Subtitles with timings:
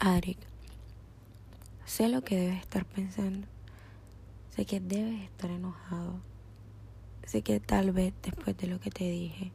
[0.00, 0.38] Adric,
[1.84, 3.48] sé lo que debes estar pensando.
[4.54, 6.20] Sé que debes estar enojado.
[7.26, 9.50] Sé que tal vez después de lo que te dije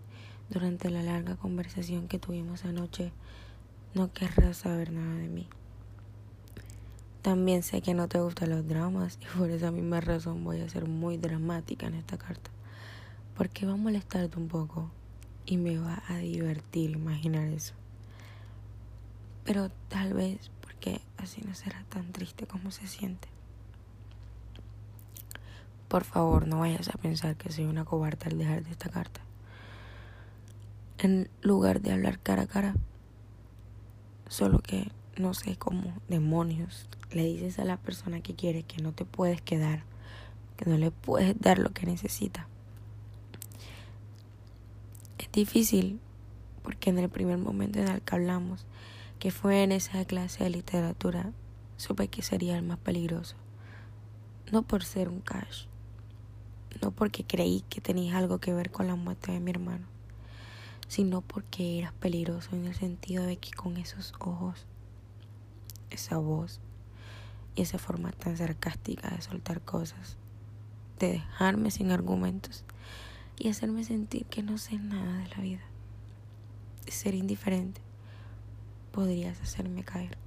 [0.49, 3.13] durante la larga conversación que tuvimos anoche,
[3.93, 5.47] no querrás saber nada de mí.
[7.21, 10.67] También sé que no te gustan los dramas y por esa misma razón voy a
[10.67, 12.51] ser muy dramática en esta carta.
[13.37, 14.91] Porque va a molestarte un poco
[15.45, 17.75] y me va a divertir imaginar eso.
[19.43, 23.27] Pero tal vez porque así no será tan triste como se siente.
[25.87, 29.21] Por favor, no vayas a pensar que soy una cobarde al dejar de esta carta.
[30.97, 32.75] En lugar de hablar cara a cara,
[34.27, 38.93] solo que no sé cómo demonios le dices a la persona que quieres que no
[38.93, 39.83] te puedes quedar,
[40.57, 42.47] que no le puedes dar lo que necesita.
[45.19, 45.99] Es difícil
[46.63, 48.65] porque en el primer momento en el que hablamos,
[49.23, 51.31] que fue en esa clase de literatura,
[51.77, 53.37] supe que sería el más peligroso.
[54.51, 55.67] No por ser un cash,
[56.81, 59.87] no porque creí que tenías algo que ver con la muerte de mi hermano,
[60.89, 64.65] sino porque eras peligroso en el sentido de que con esos ojos,
[65.89, 66.59] esa voz
[67.55, 70.17] y esa forma tan sarcástica de soltar cosas,
[70.99, 72.65] de dejarme sin argumentos
[73.39, 75.63] y hacerme sentir que no sé nada de la vida,
[76.85, 77.82] de ser indiferente,
[78.93, 80.17] podrías hacerme caer.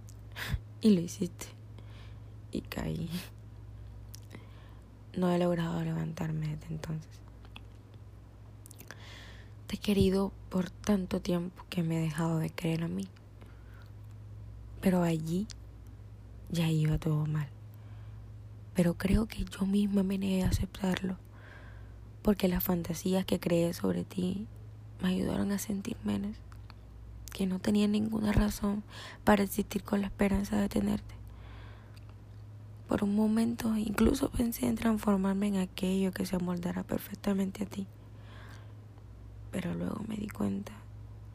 [0.80, 1.46] y lo hiciste.
[2.52, 3.10] Y caí.
[5.16, 7.10] No he logrado levantarme desde entonces.
[9.66, 13.08] Te he querido por tanto tiempo que me he dejado de creer a mí.
[14.82, 15.46] Pero allí
[16.50, 17.48] ya iba todo mal.
[18.74, 21.16] Pero creo que yo misma me negué a aceptarlo,
[22.20, 24.46] porque las fantasías que creé sobre ti
[25.00, 26.36] me ayudaron a sentir menos,
[27.36, 28.82] que no tenía ninguna razón
[29.22, 31.14] para existir con la esperanza de tenerte.
[32.88, 37.86] Por un momento incluso pensé en transformarme en aquello que se amoldara perfectamente a ti,
[39.50, 40.72] pero luego me di cuenta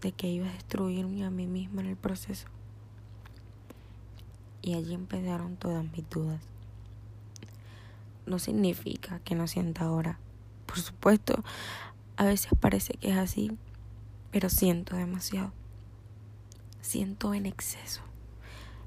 [0.01, 2.47] de que iba a destruirme a mí misma en el proceso
[4.63, 6.41] y allí empezaron todas mis dudas.
[8.25, 10.17] No significa que no sienta ahora.
[10.65, 11.43] Por supuesto,
[12.17, 13.55] a veces parece que es así,
[14.31, 15.60] pero siento demasiado.
[16.81, 18.01] Siento en exceso.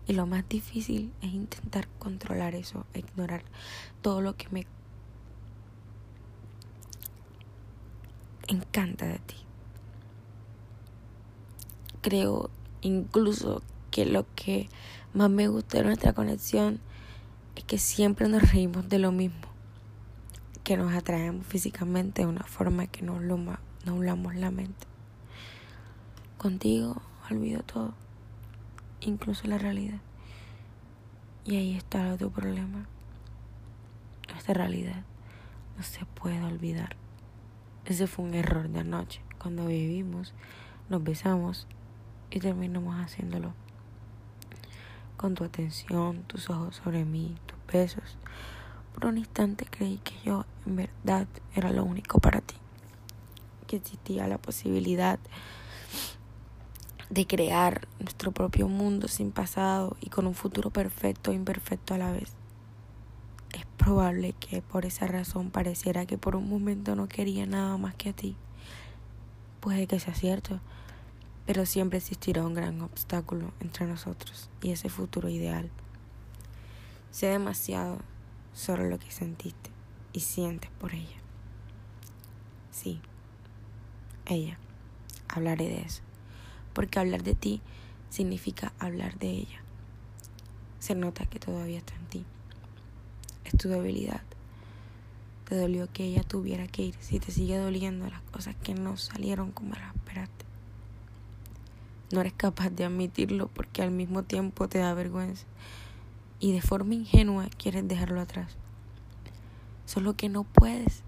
[0.06, 3.42] Y lo más difícil es intentar controlar eso, ignorar
[4.02, 4.66] todo lo que me
[8.46, 9.36] encanta de ti.
[12.02, 12.50] Creo
[12.82, 14.68] incluso que lo que
[15.14, 16.80] más me gusta de nuestra conexión
[17.56, 19.46] es que siempre nos reímos de lo mismo,
[20.64, 24.86] que nos atraemos físicamente de una forma que no nublamos la mente.
[26.36, 27.94] Contigo olvido todo,
[29.00, 30.00] incluso la realidad.
[31.44, 32.86] Y ahí está tu problema.
[34.30, 35.02] Nuestra realidad
[35.76, 36.96] no se puede olvidar.
[37.84, 40.32] Ese fue un error de anoche, cuando vivimos,
[40.88, 41.66] nos besamos
[42.30, 43.52] y terminamos haciéndolo
[45.16, 48.18] con tu atención, tus ojos sobre mí, tus besos.
[48.94, 52.56] Por un instante creí que yo en verdad era lo único para ti,
[53.66, 55.18] que existía la posibilidad
[57.14, 61.98] de crear nuestro propio mundo sin pasado y con un futuro perfecto e imperfecto a
[61.98, 62.32] la vez.
[63.52, 67.94] Es probable que por esa razón pareciera que por un momento no quería nada más
[67.94, 68.34] que a ti.
[69.60, 70.58] Puede que sea cierto,
[71.46, 75.70] pero siempre existirá un gran obstáculo entre nosotros y ese futuro ideal.
[77.12, 77.98] Sé demasiado
[78.54, 79.70] sobre lo que sentiste
[80.12, 81.18] y sientes por ella.
[82.72, 83.00] Sí,
[84.26, 84.58] ella.
[85.28, 86.03] Hablaré de eso.
[86.74, 87.62] Porque hablar de ti
[88.10, 89.62] significa hablar de ella.
[90.80, 92.24] Se nota que todavía está en ti.
[93.44, 94.20] Es tu debilidad.
[95.48, 98.96] Te dolió que ella tuviera que ir si te sigue doliendo las cosas que no
[98.96, 100.44] salieron como las esperaste.
[102.12, 105.46] No eres capaz de admitirlo porque al mismo tiempo te da vergüenza
[106.40, 108.56] y de forma ingenua quieres dejarlo atrás.
[109.86, 111.02] Solo que no puedes.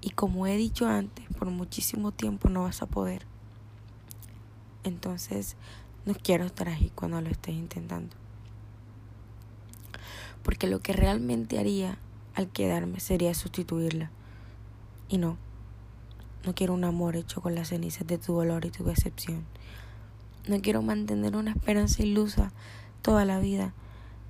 [0.00, 3.26] Y como he dicho antes, por muchísimo tiempo no vas a poder.
[4.86, 5.56] Entonces,
[6.04, 8.14] no quiero estar ahí cuando lo estés intentando.
[10.44, 11.98] Porque lo que realmente haría
[12.36, 14.12] al quedarme sería sustituirla.
[15.08, 15.38] Y no,
[16.44, 19.44] no quiero un amor hecho con las cenizas de tu dolor y tu decepción.
[20.46, 22.52] No quiero mantener una esperanza ilusa
[23.02, 23.72] toda la vida,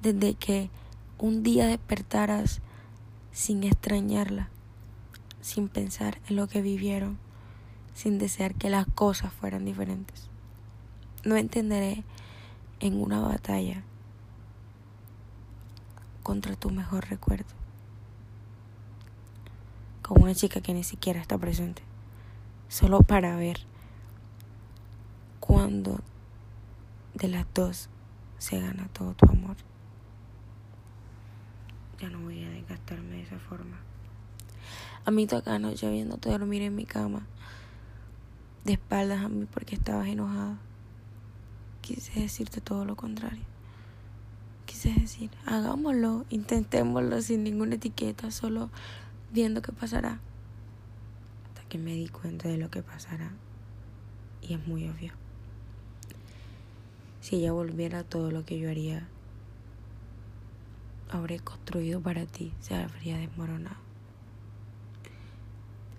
[0.00, 0.70] desde que
[1.18, 2.62] un día despertaras
[3.30, 4.48] sin extrañarla,
[5.42, 7.18] sin pensar en lo que vivieron,
[7.92, 10.30] sin desear que las cosas fueran diferentes.
[11.26, 12.04] No entenderé
[12.78, 13.82] en una batalla
[16.22, 17.52] contra tu mejor recuerdo.
[20.02, 21.82] Con una chica que ni siquiera está presente.
[22.68, 23.58] Solo para ver
[25.40, 25.98] cuando
[27.14, 27.88] de las dos
[28.38, 29.56] se gana todo tu amor.
[31.98, 33.80] Ya no voy a desgastarme de esa forma.
[35.04, 37.26] A mí toca anoche viéndote dormir en mi cama,
[38.64, 40.58] de espaldas a mí porque estabas enojada.
[41.86, 43.44] Quise decirte todo lo contrario.
[44.64, 48.70] Quise decir, hagámoslo, intentémoslo sin ninguna etiqueta, solo
[49.32, 50.18] viendo qué pasará.
[51.44, 53.30] Hasta que me di cuenta de lo que pasará.
[54.42, 55.12] Y es muy obvio.
[57.20, 59.06] Si ella volviera todo lo que yo haría,
[61.08, 63.76] habré construido para ti, se habría desmoronado.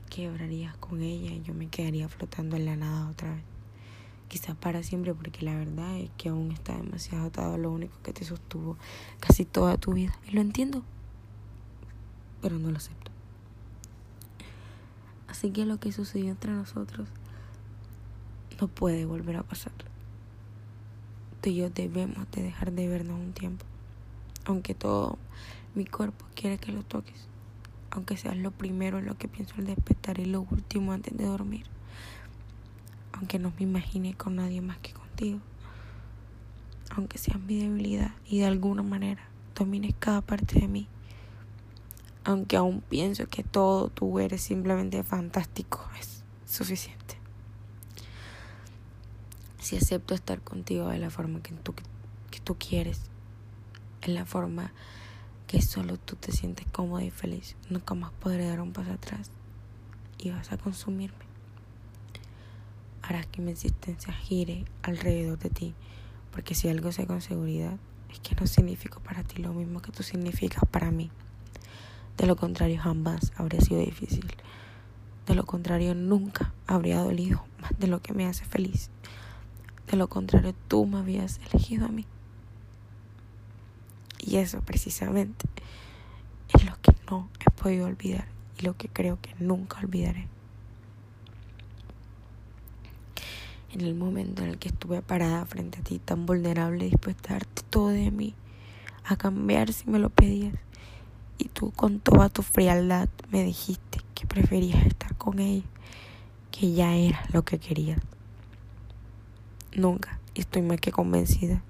[0.09, 3.56] Quebrarías con ella y yo me quedaría flotando en la nada otra vez.
[4.27, 7.97] Quizás para siempre, porque la verdad es que aún está demasiado atado a lo único
[8.03, 8.77] que te sostuvo
[9.19, 10.17] casi toda tu vida.
[10.27, 10.83] Y lo entiendo,
[12.41, 13.11] pero no lo acepto.
[15.27, 17.07] Así que lo que sucedió entre nosotros
[18.59, 19.73] no puede volver a pasar.
[21.41, 23.65] Tú y yo debemos de dejar de vernos un tiempo
[24.47, 25.17] aunque todo
[25.75, 27.27] mi cuerpo quiere que lo toques,
[27.91, 31.25] aunque seas lo primero en lo que pienso al despertar y lo último antes de
[31.25, 31.65] dormir,
[33.17, 35.39] aunque no me imagine con nadie más que contigo,
[36.95, 39.23] aunque seas mi debilidad y de alguna manera
[39.55, 40.87] domines cada parte de mí,
[42.23, 47.17] aunque aún pienso que todo tú eres simplemente fantástico, es suficiente.
[49.59, 51.73] Si acepto estar contigo de la forma que tú,
[52.31, 53.01] que tú quieres,
[54.01, 54.71] en la forma
[55.47, 57.55] que solo tú te sientes cómoda y feliz.
[57.69, 59.31] Nunca más podré dar un paso atrás
[60.17, 61.26] y vas a consumirme.
[63.07, 65.73] Harás que mi existencia gire alrededor de ti,
[66.31, 67.77] porque si algo sé con seguridad
[68.11, 71.09] es que no significo para ti lo mismo que tú significas para mí.
[72.17, 74.25] De lo contrario, jamás habría sido difícil.
[75.25, 78.89] De lo contrario, nunca habría dolido más de lo que me hace feliz.
[79.89, 82.05] De lo contrario, tú me habías elegido a mí.
[84.19, 85.45] Y eso precisamente
[86.53, 88.27] es lo que no he podido olvidar
[88.59, 90.27] y lo que creo que nunca olvidaré.
[93.71, 97.33] En el momento en el que estuve parada frente a ti, tan vulnerable, dispuesta a
[97.33, 98.33] darte todo de mí,
[99.03, 100.55] a cambiar si me lo pedías,
[101.37, 105.65] y tú con toda tu frialdad me dijiste que preferías estar con ella,
[106.51, 107.99] que ya era lo que querías.
[109.75, 111.61] Nunca, estoy más que convencida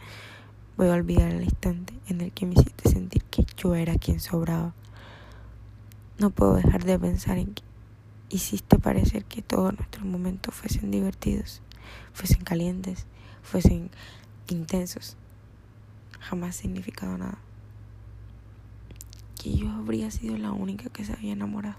[0.78, 4.20] Voy a olvidar el instante en el que me hiciste sentir que yo era quien
[4.20, 4.76] sobraba.
[6.20, 7.64] No puedo dejar de pensar en que
[8.30, 11.64] hiciste parecer que todos nuestros momentos fuesen divertidos,
[12.14, 13.06] fuesen calientes,
[13.42, 13.92] fuesen
[14.48, 15.18] intensos.
[16.20, 17.38] Jamás significado nada.
[19.42, 21.78] Que yo habría sido la única que se había enamorado.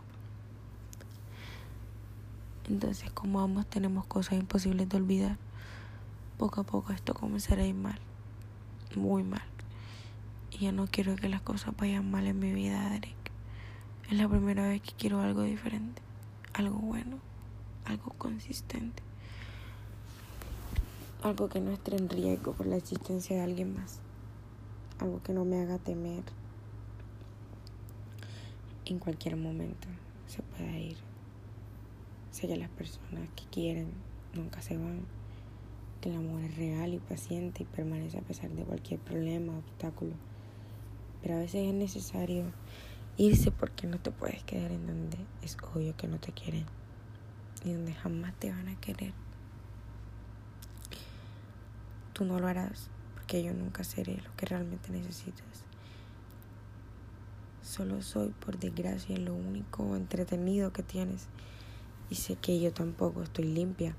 [2.68, 5.38] Entonces, como ambos tenemos cosas imposibles de olvidar,
[6.36, 7.98] poco a poco esto comenzará a ir mal
[8.96, 9.42] muy mal.
[10.50, 13.16] Y ya no quiero que las cosas vayan mal en mi vida, Derek.
[14.10, 16.00] Es la primera vez que quiero algo diferente,
[16.54, 17.18] algo bueno,
[17.84, 19.02] algo consistente.
[21.22, 23.98] Algo que no esté en riesgo por la existencia de alguien más.
[25.00, 26.22] Algo que no me haga temer.
[28.84, 29.88] En cualquier momento
[30.28, 30.96] se pueda ir.
[32.30, 33.90] Sé que las personas que quieren
[34.32, 35.06] nunca se van
[36.00, 40.12] que el amor es real y paciente y permanece a pesar de cualquier problema, obstáculo.
[41.20, 42.44] Pero a veces es necesario
[43.16, 46.66] irse porque no te puedes quedar en donde es obvio que no te quieren
[47.64, 49.12] y donde jamás te van a querer.
[52.18, 55.62] Tú no lo harás porque yo nunca seré lo que realmente necesitas.
[57.62, 61.28] Solo soy, por desgracia, lo único entretenido que tienes
[62.10, 63.94] y sé que yo tampoco estoy limpia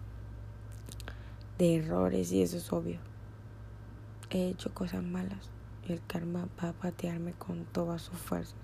[1.57, 2.99] de errores y eso es obvio.
[4.31, 5.49] He hecho cosas malas
[5.87, 8.57] y el karma va a patearme con todas sus fuerzas.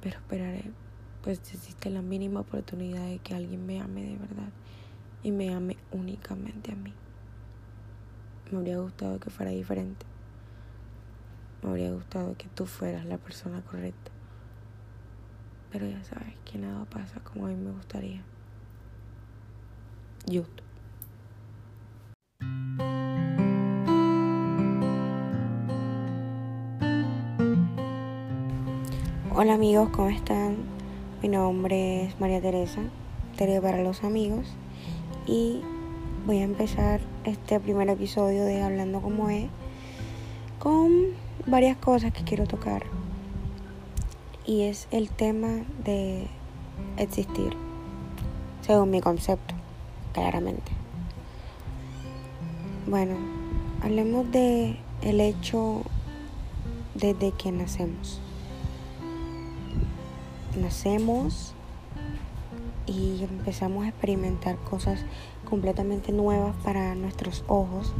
[0.00, 0.72] Pero esperaré,
[1.22, 4.50] pues existe la mínima oportunidad de que alguien me ame de verdad
[5.22, 6.94] y me ame únicamente a mí.
[8.50, 10.06] Me habría gustado que fuera diferente.
[11.62, 14.12] Me habría gustado que tú fueras la persona correcta.
[15.72, 18.22] Pero ya sabes que nada pasa como a mí me gustaría.
[20.26, 20.62] Justo.
[29.34, 30.56] Hola amigos, ¿cómo están?
[31.20, 32.80] Mi nombre es María Teresa,
[33.36, 34.46] Tere para los amigos,
[35.26, 35.60] y
[36.26, 39.46] voy a empezar este primer episodio de Hablando como es
[40.58, 40.90] con
[41.46, 42.82] varias cosas que quiero tocar.
[44.44, 45.48] Y es el tema
[45.84, 46.26] de
[46.96, 47.52] existir,
[48.62, 49.54] según mi concepto,
[50.14, 50.72] claramente.
[52.88, 53.14] Bueno,
[53.82, 55.82] hablemos de el hecho
[56.94, 58.20] desde que nacemos.
[60.60, 61.54] Nacemos
[62.86, 65.04] y empezamos a experimentar cosas
[65.48, 67.92] completamente nuevas para nuestros ojos,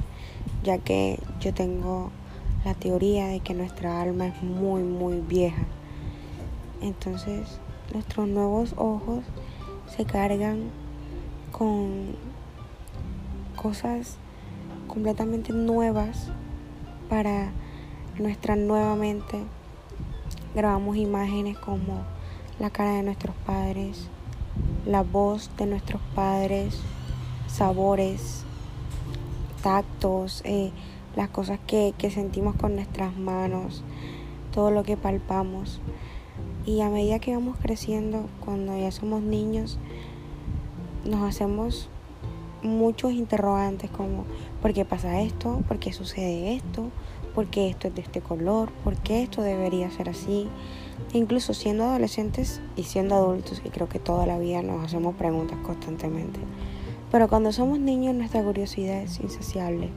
[0.62, 2.11] ya que yo tengo
[2.64, 5.64] la teoría de que nuestra alma es muy, muy vieja.
[6.81, 7.61] Entonces,
[7.93, 9.25] nuestros nuevos ojos
[9.97, 10.71] se cargan
[11.52, 12.16] con
[13.55, 14.16] cosas
[14.87, 16.31] completamente nuevas
[17.09, 17.50] para
[18.19, 19.43] nuestra nueva mente.
[20.55, 22.05] Grabamos imágenes como
[22.59, 24.09] la cara de nuestros padres,
[24.86, 26.80] la voz de nuestros padres,
[27.46, 28.44] sabores,
[29.62, 30.70] tactos, eh,
[31.16, 33.82] las cosas que, que sentimos con nuestras manos,
[34.52, 35.80] todo lo que palpamos.
[36.64, 39.78] Y a medida que vamos creciendo, cuando ya somos niños,
[41.04, 41.88] nos hacemos
[42.62, 44.25] muchos interrogantes como
[44.60, 45.62] ¿por qué pasa esto?
[45.68, 46.90] ¿Por qué sucede esto?
[47.34, 48.70] ¿Por qué esto es de este color?
[48.82, 50.48] ¿Por qué esto debería ser así?
[51.12, 55.59] Incluso siendo adolescentes y siendo adultos, y creo que toda la vida nos hacemos preguntas
[55.65, 56.41] constantemente.
[57.11, 59.91] Pero cuando somos niños nuestra curiosidad es insaciable.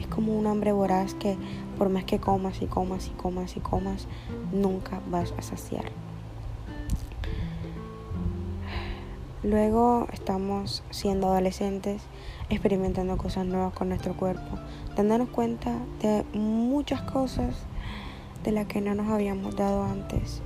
[0.00, 1.36] Es como un hambre voraz que
[1.76, 4.06] por más que comas y comas y comas y comas,
[4.52, 5.84] nunca vas a saciar.
[9.42, 12.00] Luego estamos siendo adolescentes,
[12.48, 14.56] experimentando cosas nuevas con nuestro cuerpo,
[14.96, 17.56] dándonos cuenta de muchas cosas
[18.44, 20.42] de las que no nos habíamos dado antes.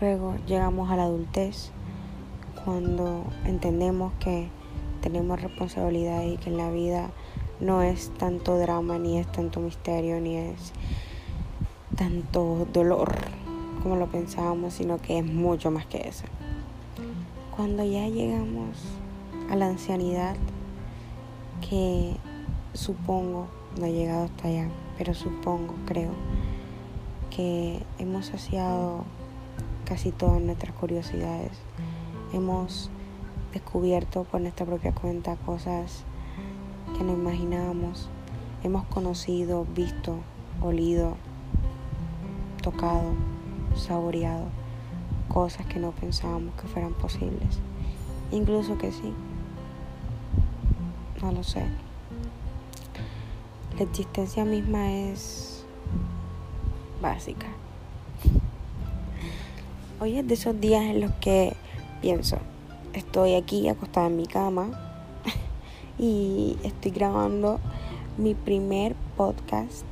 [0.00, 1.70] Luego llegamos a la adultez,
[2.64, 4.48] cuando entendemos que
[5.00, 7.10] tenemos responsabilidad y que en la vida
[7.60, 10.72] no es tanto drama, ni es tanto misterio, ni es
[11.96, 13.14] tanto dolor
[13.82, 16.24] como lo pensábamos, sino que es mucho más que eso.
[17.56, 18.76] Cuando ya llegamos
[19.50, 20.36] a la ancianidad,
[21.66, 22.16] que
[22.74, 23.46] supongo,
[23.78, 26.10] no he llegado hasta allá, pero supongo, creo,
[27.30, 29.04] que hemos saciado
[29.84, 31.52] casi todas nuestras curiosidades.
[32.32, 32.90] Hemos
[33.52, 36.04] descubierto por nuestra propia cuenta cosas
[36.96, 38.08] que no imaginábamos.
[38.62, 40.18] Hemos conocido, visto,
[40.60, 41.16] olido,
[42.62, 43.12] tocado,
[43.76, 44.46] saboreado
[45.28, 47.60] cosas que no pensábamos que fueran posibles.
[48.30, 49.12] Incluso que sí.
[51.22, 51.66] No lo sé.
[53.76, 55.64] La existencia misma es
[57.00, 57.46] básica.
[60.00, 61.54] Hoy es de esos días en los que
[62.00, 62.38] pienso,
[62.92, 64.70] estoy aquí acostada en mi cama
[65.98, 67.60] y estoy grabando
[68.18, 69.84] mi primer podcast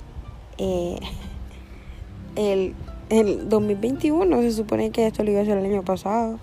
[0.58, 0.98] eh,
[2.36, 2.74] el
[3.08, 4.40] el 2021.
[4.42, 6.38] Se supone que esto lo iba a hacer el año pasado.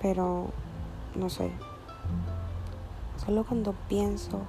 [0.00, 0.48] Pero
[1.14, 1.50] no sé.
[3.24, 4.40] Solo cuando pienso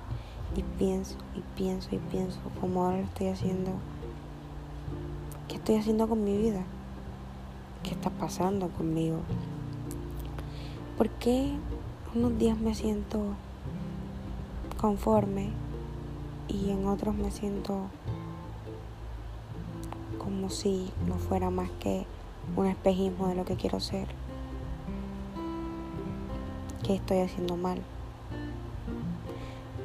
[0.55, 3.71] y pienso y pienso y pienso como ahora lo estoy haciendo.
[5.47, 6.63] ¿Qué estoy haciendo con mi vida?
[7.83, 9.19] ¿Qué está pasando conmigo?
[10.97, 11.53] ¿Por qué
[12.13, 13.19] unos días me siento
[14.79, 15.49] conforme
[16.47, 17.87] y en otros me siento
[20.17, 22.05] como si no fuera más que
[22.55, 24.07] un espejismo de lo que quiero ser.
[26.83, 27.79] ¿Qué estoy haciendo mal?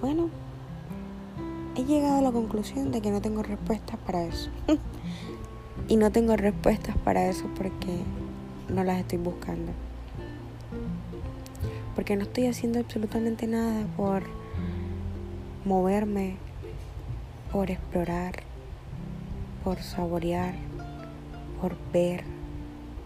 [0.01, 0.29] Bueno,
[1.87, 4.51] llegado a la conclusión de que no tengo respuestas para eso.
[5.89, 8.01] y no tengo respuestas para eso porque
[8.69, 9.73] no las estoy buscando.
[11.95, 14.25] Porque no estoy haciendo absolutamente nada por
[15.65, 16.37] moverme,
[17.53, 18.43] por explorar,
[19.65, 20.55] por saborear,
[21.61, 22.25] por ver,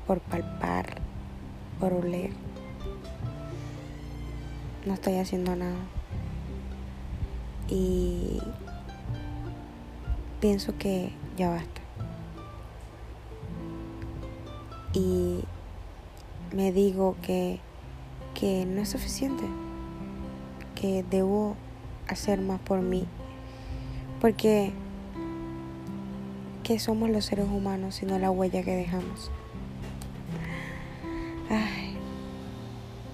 [0.07, 0.97] por palpar,
[1.79, 2.31] por oler.
[4.87, 5.77] No estoy haciendo nada.
[7.69, 8.41] Y
[10.41, 11.81] pienso que ya basta.
[14.93, 15.45] Y
[16.53, 17.61] me digo que,
[18.35, 19.45] que no es suficiente,
[20.75, 21.57] que debo
[22.09, 23.07] hacer más por mí.
[24.21, 24.73] Porque
[26.79, 29.31] somos los seres humanos, sino la huella que dejamos.
[31.49, 31.97] Ay,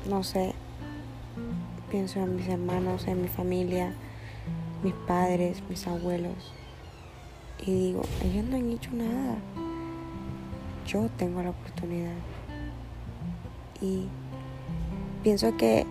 [0.09, 0.53] no sé,
[1.91, 3.95] pienso en mis hermanos, en mi familia,
[4.83, 6.53] mis padres, mis abuelos.
[7.65, 9.37] Y digo, ellos no han hecho nada.
[10.87, 12.15] Yo tengo la oportunidad.
[13.81, 14.07] Y
[15.23, 15.87] pienso que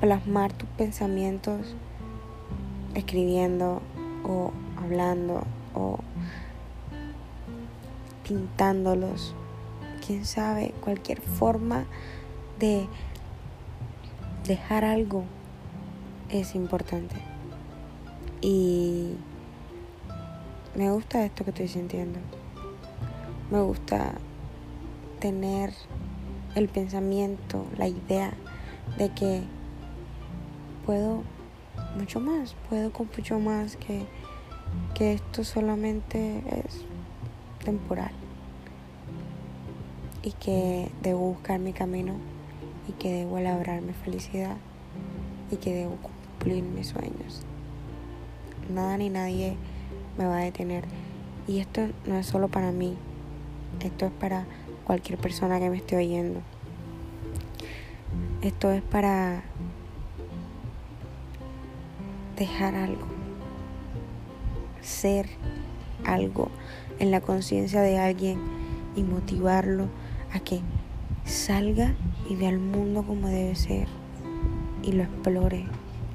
[0.00, 1.74] plasmar tus pensamientos
[2.94, 3.80] escribiendo
[4.24, 5.98] o hablando o
[8.26, 9.34] pintándolos.
[10.04, 11.84] Quién sabe, cualquier forma
[12.58, 12.86] de
[14.46, 15.24] dejar algo
[16.28, 17.16] es importante.
[18.40, 19.14] Y
[20.76, 22.18] me gusta esto que estoy sintiendo.
[23.50, 24.14] Me gusta
[25.20, 25.72] tener
[26.54, 28.32] el pensamiento, la idea
[28.98, 29.42] de que
[30.84, 31.22] puedo
[31.96, 34.06] mucho más, puedo con mucho más, que,
[34.94, 36.84] que esto solamente es
[37.64, 38.12] temporal
[40.22, 42.14] y que debo buscar mi camino
[42.88, 44.56] y que debo labrarme felicidad
[45.50, 47.42] y que debo cumplir mis sueños.
[48.72, 49.56] Nada ni nadie
[50.18, 50.84] me va a detener.
[51.46, 52.96] Y esto no es solo para mí,
[53.80, 54.46] esto es para
[54.84, 56.40] cualquier persona que me esté oyendo.
[58.42, 59.42] Esto es para
[62.36, 63.06] dejar algo,
[64.80, 65.28] ser
[66.04, 66.50] algo
[66.98, 68.38] en la conciencia de alguien
[68.96, 69.88] y motivarlo
[70.32, 70.60] a que
[71.24, 71.94] salga
[72.28, 73.88] y vea el mundo como debe ser
[74.82, 75.64] y lo explore,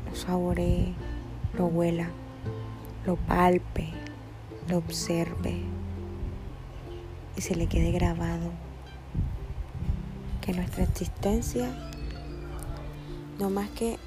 [0.07, 0.93] lo saboree,
[1.57, 2.09] lo huela,
[3.09, 3.89] lo palpe,
[4.67, 5.63] lo observe
[7.35, 8.51] y se le quede grabado
[10.41, 11.73] que nuestra existencia
[13.39, 13.97] no más que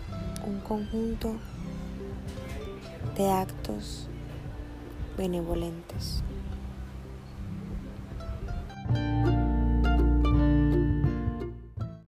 [0.47, 1.35] un conjunto
[3.17, 4.09] de actos
[5.19, 6.23] benevolentes.